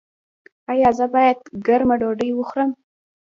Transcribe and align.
ایا 0.71 0.89
زه 0.97 1.05
باید 1.13 1.37
ګرمه 1.65 1.95
ډوډۍ 2.01 2.29
وخورم؟ 2.33 2.69